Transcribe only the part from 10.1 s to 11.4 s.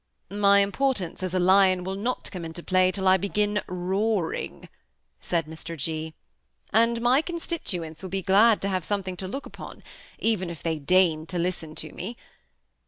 even if they deign to